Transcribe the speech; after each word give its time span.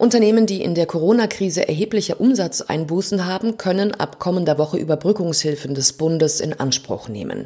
Unternehmen, 0.00 0.46
die 0.46 0.62
in 0.62 0.74
der 0.74 0.86
Corona-Krise 0.86 1.68
erhebliche 1.68 2.14
Umsatzeinbußen 2.14 3.26
haben, 3.26 3.58
können 3.58 3.92
ab 3.92 4.18
kommender 4.18 4.56
Woche 4.56 4.78
Überbrückungshilfen 4.78 5.74
des 5.74 5.92
Bundes 5.92 6.40
in 6.40 6.58
Anspruch 6.58 7.08
nehmen. 7.08 7.44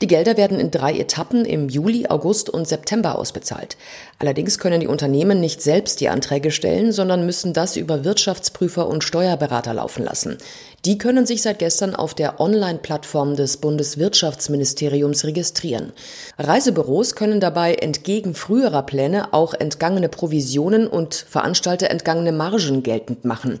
Die 0.00 0.08
Gelder 0.08 0.36
werden 0.36 0.58
in 0.58 0.72
drei 0.72 0.98
Etappen 0.98 1.44
im 1.44 1.68
Juli, 1.68 2.08
August 2.08 2.50
und 2.50 2.66
September 2.66 3.16
ausbezahlt. 3.16 3.76
Allerdings 4.18 4.58
können 4.58 4.80
die 4.80 4.88
Unternehmen 4.88 5.40
nicht 5.40 5.62
selbst 5.62 6.00
die 6.00 6.08
Anträge 6.08 6.50
stellen, 6.50 6.90
sondern 6.90 7.24
müssen 7.24 7.52
das 7.52 7.76
über 7.76 8.04
Wirtschaftsprüfer 8.04 8.88
und 8.88 9.04
Steuerberater 9.04 9.72
laufen 9.72 10.02
lassen. 10.02 10.38
Die 10.84 10.98
können 10.98 11.26
sich 11.26 11.42
seit 11.42 11.60
gestern 11.60 11.94
auf 11.94 12.12
der 12.12 12.40
Online-Plattform 12.40 13.36
des 13.36 13.58
Bundeswirtschaftsministeriums 13.58 15.24
registrieren. 15.24 15.92
Reisebüros 16.36 17.14
können 17.14 17.38
dabei 17.38 17.74
entgegen 17.74 18.34
früherer 18.34 18.82
Pläne 18.82 19.32
auch 19.32 19.54
entgangene 19.54 20.08
Provisionen 20.08 20.88
und 20.88 21.14
Veranstalter 21.14 21.91
entgangene 21.92 22.32
Margen 22.32 22.82
geltend 22.82 23.24
machen. 23.24 23.60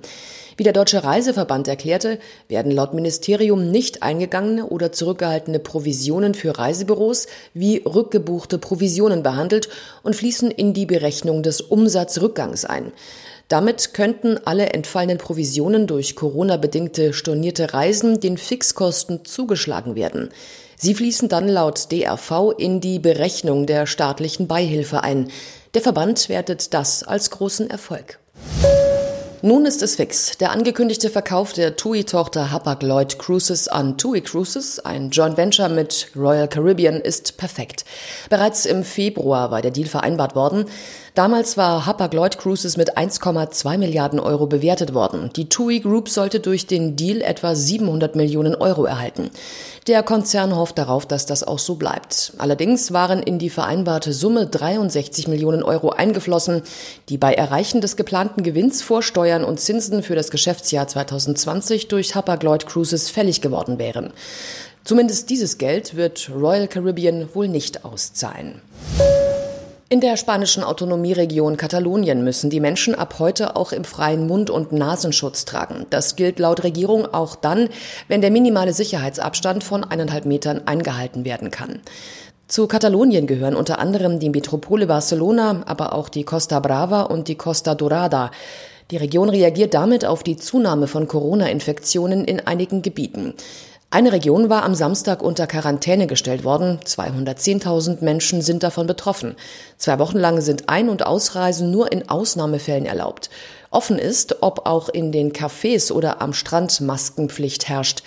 Wie 0.56 0.64
der 0.64 0.72
Deutsche 0.72 1.02
Reiseverband 1.02 1.66
erklärte, 1.66 2.18
werden 2.48 2.72
laut 2.72 2.92
Ministerium 2.92 3.70
nicht 3.70 4.02
eingegangene 4.02 4.66
oder 4.66 4.92
zurückgehaltene 4.92 5.58
Provisionen 5.58 6.34
für 6.34 6.58
Reisebüros 6.58 7.26
wie 7.54 7.78
rückgebuchte 7.78 8.58
Provisionen 8.58 9.22
behandelt 9.22 9.68
und 10.02 10.14
fließen 10.14 10.50
in 10.50 10.74
die 10.74 10.86
Berechnung 10.86 11.42
des 11.42 11.60
Umsatzrückgangs 11.62 12.64
ein. 12.64 12.92
Damit 13.48 13.92
könnten 13.92 14.38
alle 14.44 14.70
entfallenen 14.70 15.18
Provisionen 15.18 15.86
durch 15.86 16.16
Corona-bedingte 16.16 17.12
stornierte 17.12 17.74
Reisen 17.74 18.20
den 18.20 18.38
Fixkosten 18.38 19.24
zugeschlagen 19.24 19.94
werden. 19.94 20.30
Sie 20.76 20.94
fließen 20.94 21.28
dann 21.28 21.48
laut 21.48 21.92
DRV 21.92 22.54
in 22.56 22.80
die 22.80 22.98
Berechnung 22.98 23.66
der 23.66 23.86
staatlichen 23.86 24.48
Beihilfe 24.48 25.02
ein. 25.02 25.30
Der 25.74 25.82
Verband 25.82 26.28
wertet 26.28 26.74
das 26.74 27.02
als 27.02 27.30
großen 27.30 27.70
Erfolg. 27.70 28.21
Nun 29.44 29.66
ist 29.66 29.82
es 29.82 29.96
fix. 29.96 30.38
Der 30.38 30.52
angekündigte 30.52 31.10
Verkauf 31.10 31.52
der 31.52 31.74
TUI-Tochter 31.74 32.52
Hapag-Lloyd 32.52 33.18
Cruises 33.18 33.66
an 33.66 33.98
TUI 33.98 34.20
Cruises, 34.20 34.78
ein 34.78 35.10
Joint 35.10 35.36
Venture 35.36 35.68
mit 35.68 36.12
Royal 36.14 36.46
Caribbean, 36.46 37.00
ist 37.00 37.38
perfekt. 37.38 37.84
Bereits 38.30 38.66
im 38.66 38.84
Februar 38.84 39.50
war 39.50 39.60
der 39.60 39.72
Deal 39.72 39.88
vereinbart 39.88 40.36
worden. 40.36 40.66
Damals 41.14 41.58
war 41.58 41.84
Hapag-Lloyd 41.84 42.38
Cruises 42.38 42.78
mit 42.78 42.96
1,2 42.96 43.76
Milliarden 43.76 44.18
Euro 44.18 44.46
bewertet 44.46 44.94
worden. 44.94 45.28
Die 45.36 45.50
TUI 45.50 45.80
Group 45.80 46.08
sollte 46.08 46.40
durch 46.40 46.66
den 46.66 46.96
Deal 46.96 47.20
etwa 47.20 47.54
700 47.54 48.16
Millionen 48.16 48.54
Euro 48.54 48.86
erhalten. 48.86 49.30
Der 49.88 50.02
Konzern 50.02 50.56
hofft 50.56 50.78
darauf, 50.78 51.04
dass 51.04 51.26
das 51.26 51.42
auch 51.42 51.58
so 51.58 51.74
bleibt. 51.74 52.32
Allerdings 52.38 52.94
waren 52.94 53.22
in 53.22 53.38
die 53.38 53.50
vereinbarte 53.50 54.14
Summe 54.14 54.46
63 54.46 55.28
Millionen 55.28 55.62
Euro 55.62 55.90
eingeflossen, 55.90 56.62
die 57.10 57.18
bei 57.18 57.34
Erreichen 57.34 57.82
des 57.82 57.96
geplanten 57.96 58.42
Gewinns 58.42 58.80
vor 58.80 59.02
Steuern 59.02 59.44
und 59.44 59.60
Zinsen 59.60 60.02
für 60.02 60.14
das 60.14 60.30
Geschäftsjahr 60.30 60.88
2020 60.88 61.88
durch 61.88 62.14
Hapag-Lloyd 62.14 62.66
Cruises 62.66 63.10
fällig 63.10 63.42
geworden 63.42 63.78
wären. 63.78 64.14
Zumindest 64.82 65.28
dieses 65.28 65.58
Geld 65.58 65.94
wird 65.94 66.30
Royal 66.34 66.68
Caribbean 66.68 67.28
wohl 67.34 67.48
nicht 67.48 67.84
auszahlen. 67.84 68.62
In 69.92 70.00
der 70.00 70.16
spanischen 70.16 70.64
Autonomieregion 70.64 71.58
Katalonien 71.58 72.24
müssen 72.24 72.48
die 72.48 72.60
Menschen 72.60 72.94
ab 72.94 73.16
heute 73.18 73.56
auch 73.56 73.72
im 73.72 73.84
freien 73.84 74.26
Mund- 74.26 74.48
und 74.48 74.72
Nasenschutz 74.72 75.44
tragen. 75.44 75.84
Das 75.90 76.16
gilt 76.16 76.38
laut 76.38 76.64
Regierung 76.64 77.12
auch 77.12 77.36
dann, 77.36 77.68
wenn 78.08 78.22
der 78.22 78.30
minimale 78.30 78.72
Sicherheitsabstand 78.72 79.62
von 79.62 79.84
eineinhalb 79.84 80.24
Metern 80.24 80.62
eingehalten 80.64 81.26
werden 81.26 81.50
kann. 81.50 81.80
Zu 82.48 82.68
Katalonien 82.68 83.26
gehören 83.26 83.54
unter 83.54 83.80
anderem 83.80 84.18
die 84.18 84.30
Metropole 84.30 84.86
Barcelona, 84.86 85.62
aber 85.66 85.92
auch 85.92 86.08
die 86.08 86.24
Costa 86.24 86.58
Brava 86.60 87.02
und 87.02 87.28
die 87.28 87.36
Costa 87.36 87.74
Dorada. 87.74 88.30
Die 88.90 88.96
Region 88.96 89.28
reagiert 89.28 89.74
damit 89.74 90.06
auf 90.06 90.22
die 90.22 90.36
Zunahme 90.36 90.86
von 90.86 91.06
Corona-Infektionen 91.06 92.24
in 92.24 92.40
einigen 92.46 92.80
Gebieten. 92.80 93.34
Eine 93.92 94.12
Region 94.12 94.48
war 94.48 94.62
am 94.62 94.74
Samstag 94.74 95.22
unter 95.22 95.46
Quarantäne 95.46 96.06
gestellt 96.06 96.44
worden. 96.44 96.80
210.000 96.82 98.02
Menschen 98.02 98.40
sind 98.40 98.62
davon 98.62 98.86
betroffen. 98.86 99.36
Zwei 99.76 99.98
Wochen 99.98 100.16
lang 100.16 100.40
sind 100.40 100.70
Ein- 100.70 100.88
und 100.88 101.04
Ausreisen 101.04 101.70
nur 101.70 101.92
in 101.92 102.08
Ausnahmefällen 102.08 102.86
erlaubt. 102.86 103.28
Offen 103.70 103.98
ist, 103.98 104.40
ob 104.40 104.64
auch 104.64 104.88
in 104.88 105.12
den 105.12 105.34
Cafés 105.34 105.92
oder 105.92 106.22
am 106.22 106.32
Strand 106.32 106.80
Maskenpflicht 106.80 107.68
herrscht. 107.68 108.02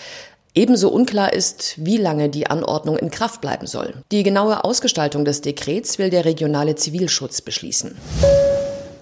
Ebenso 0.55 0.89
unklar 0.89 1.33
ist, 1.33 1.75
wie 1.77 1.97
lange 1.97 2.29
die 2.29 2.47
Anordnung 2.47 2.97
in 2.97 3.11
Kraft 3.11 3.41
bleiben 3.41 3.67
soll. 3.67 3.93
Die 4.11 4.23
genaue 4.23 4.63
Ausgestaltung 4.63 5.23
des 5.23 5.41
Dekrets 5.41 5.99
will 5.99 6.09
der 6.09 6.25
regionale 6.25 6.73
Zivilschutz 6.73 7.41
beschließen. 7.41 7.95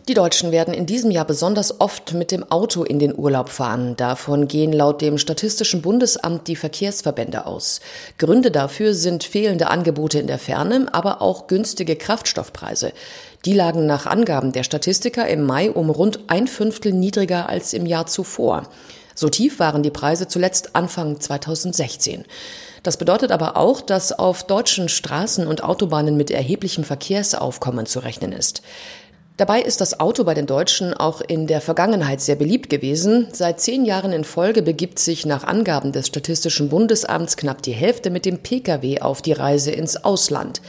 Die 0.10 0.16
Deutschen 0.16 0.52
werden 0.52 0.74
in 0.74 0.86
diesem 0.86 1.12
Jahr 1.12 1.24
besonders 1.24 1.80
oft 1.80 2.14
mit 2.14 2.32
dem 2.32 2.52
Auto 2.52 2.84
in 2.84 3.00
den 3.00 3.18
Urlaub 3.18 3.48
fahren. 3.48 3.96
Davon 3.96 4.50
gehen 4.50 4.74
laut 4.74 5.00
dem 5.00 5.18
Statistischen 5.18 5.82
Bundesamt 5.82 6.50
die 6.50 6.58
Verkehrsverbände 6.58 7.46
aus. 7.46 7.80
Gründe 8.18 8.52
dafür 8.52 8.96
sind 8.96 9.24
fehlende 9.24 9.70
Angebote 9.70 10.20
in 10.20 10.28
der 10.28 10.40
Ferne, 10.40 10.88
aber 10.92 11.22
auch 11.22 11.48
günstige 11.48 11.96
Kraftstoffpreise. 11.96 12.92
Die 13.46 13.54
lagen 13.54 13.86
nach 13.86 14.06
Angaben 14.06 14.52
der 14.52 14.64
Statistiker 14.64 15.26
im 15.26 15.46
Mai 15.46 15.72
um 15.72 15.90
rund 15.90 16.20
ein 16.28 16.48
Fünftel 16.48 16.92
niedriger 16.92 17.48
als 17.48 17.72
im 17.72 17.86
Jahr 17.86 18.06
zuvor. 18.06 18.64
So 19.16 19.30
tief 19.30 19.60
waren 19.60 19.84
die 19.84 19.92
Preise 19.92 20.28
zuletzt 20.28 20.76
Anfang 20.76 21.22
2016. 21.22 22.26
Das 22.82 22.98
bedeutet 22.98 23.32
aber 23.32 23.56
auch, 23.56 23.80
dass 23.80 24.12
auf 24.12 24.44
deutschen 24.44 24.90
Straßen 24.90 25.48
und 25.48 25.64
Autobahnen 25.64 26.18
mit 26.18 26.30
erheblichem 26.30 26.84
Verkehrsaufkommen 26.84 27.86
zu 27.86 28.00
rechnen 28.00 28.34
ist. 28.34 28.62
Dabei 29.36 29.64
ist 29.64 29.82
das 29.82 30.00
Auto 30.00 30.26
bei 30.26 30.36
den 30.36 30.46
Deutschen 30.46 30.94
auch 30.94 31.20
in 31.20 31.48
der 31.48 31.60
Vergangenheit 31.60 32.22
sehr 32.22 32.36
beliebt 32.36 32.70
gewesen. 32.70 33.30
Seit 33.32 33.60
zehn 33.60 33.84
Jahren 33.84 34.14
in 34.14 34.26
Folge 34.26 34.62
begibt 34.62 35.00
sich 35.00 35.26
nach 35.26 35.44
Angaben 35.44 35.92
des 35.92 36.06
Statistischen 36.06 36.70
Bundesamts 36.70 37.36
knapp 37.36 37.64
die 37.64 37.72
Hälfte 37.72 38.12
mit 38.12 38.26
dem 38.26 38.44
Pkw 38.44 39.02
auf 39.02 39.24
die 39.24 39.32
Reise 39.32 39.72
ins 39.72 40.04
Ausland. 40.04 40.62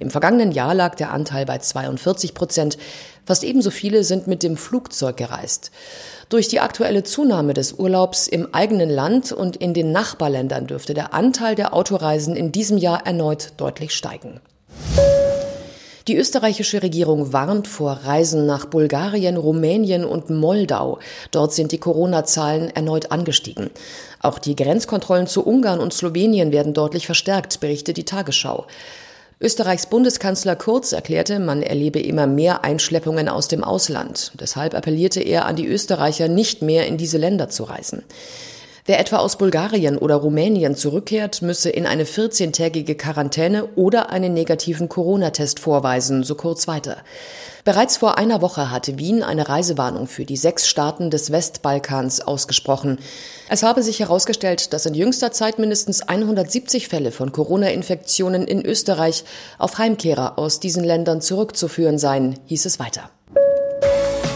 Im 0.00 0.10
vergangenen 0.10 0.50
Jahr 0.50 0.74
lag 0.74 0.96
der 0.96 1.12
Anteil 1.12 1.46
bei 1.46 1.58
42 1.58 2.34
Prozent. 2.34 2.76
Fast 3.24 3.44
ebenso 3.44 3.70
viele 3.70 4.02
sind 4.02 4.26
mit 4.26 4.42
dem 4.42 4.56
Flugzeug 4.56 5.16
gereist. 5.16 5.70
Durch 6.28 6.48
die 6.48 6.58
aktuelle 6.58 7.04
Zunahme 7.04 7.54
des 7.54 7.74
Urlaubs 7.74 8.26
im 8.26 8.52
eigenen 8.52 8.90
Land 8.90 9.30
und 9.30 9.54
in 9.56 9.74
den 9.74 9.92
Nachbarländern 9.92 10.66
dürfte 10.66 10.92
der 10.92 11.14
Anteil 11.14 11.54
der 11.54 11.72
Autoreisen 11.72 12.34
in 12.34 12.50
diesem 12.50 12.78
Jahr 12.78 13.06
erneut 13.06 13.52
deutlich 13.58 13.94
steigen. 13.94 14.40
Die 16.08 16.16
österreichische 16.16 16.82
Regierung 16.82 17.34
warnt 17.34 17.68
vor 17.68 17.92
Reisen 17.92 18.46
nach 18.46 18.64
Bulgarien, 18.64 19.36
Rumänien 19.36 20.06
und 20.06 20.30
Moldau. 20.30 21.00
Dort 21.32 21.52
sind 21.52 21.70
die 21.70 21.76
Corona-Zahlen 21.76 22.70
erneut 22.74 23.12
angestiegen. 23.12 23.68
Auch 24.22 24.38
die 24.38 24.56
Grenzkontrollen 24.56 25.26
zu 25.26 25.46
Ungarn 25.46 25.80
und 25.80 25.92
Slowenien 25.92 26.50
werden 26.50 26.72
deutlich 26.72 27.04
verstärkt, 27.04 27.60
berichtet 27.60 27.98
die 27.98 28.06
Tagesschau. 28.06 28.66
Österreichs 29.38 29.84
Bundeskanzler 29.84 30.56
Kurz 30.56 30.92
erklärte, 30.92 31.40
man 31.40 31.62
erlebe 31.62 32.00
immer 32.00 32.26
mehr 32.26 32.64
Einschleppungen 32.64 33.28
aus 33.28 33.48
dem 33.48 33.62
Ausland. 33.62 34.32
Deshalb 34.40 34.72
appellierte 34.72 35.20
er 35.20 35.44
an 35.44 35.56
die 35.56 35.66
Österreicher, 35.66 36.28
nicht 36.28 36.62
mehr 36.62 36.86
in 36.86 36.96
diese 36.96 37.18
Länder 37.18 37.50
zu 37.50 37.64
reisen. 37.64 38.02
Wer 38.88 39.00
etwa 39.00 39.18
aus 39.18 39.36
Bulgarien 39.36 39.98
oder 39.98 40.14
Rumänien 40.14 40.74
zurückkehrt, 40.74 41.42
müsse 41.42 41.68
in 41.68 41.84
eine 41.84 42.04
14-tägige 42.04 42.94
Quarantäne 42.94 43.66
oder 43.76 44.08
einen 44.08 44.32
negativen 44.32 44.88
Corona-Test 44.88 45.60
vorweisen, 45.60 46.24
so 46.24 46.34
kurz 46.36 46.66
weiter. 46.68 46.96
Bereits 47.64 47.98
vor 47.98 48.16
einer 48.16 48.40
Woche 48.40 48.70
hatte 48.70 48.98
Wien 48.98 49.22
eine 49.22 49.46
Reisewarnung 49.46 50.06
für 50.06 50.24
die 50.24 50.38
sechs 50.38 50.66
Staaten 50.66 51.10
des 51.10 51.30
Westbalkans 51.30 52.22
ausgesprochen. 52.22 52.98
Es 53.50 53.62
habe 53.62 53.82
sich 53.82 54.00
herausgestellt, 54.00 54.72
dass 54.72 54.86
in 54.86 54.94
jüngster 54.94 55.32
Zeit 55.32 55.58
mindestens 55.58 56.00
170 56.00 56.88
Fälle 56.88 57.12
von 57.12 57.30
Corona-Infektionen 57.30 58.46
in 58.46 58.64
Österreich 58.64 59.24
auf 59.58 59.76
Heimkehrer 59.76 60.38
aus 60.38 60.60
diesen 60.60 60.82
Ländern 60.82 61.20
zurückzuführen 61.20 61.98
seien, 61.98 62.38
hieß 62.46 62.64
es 62.64 62.80
weiter. 62.80 63.10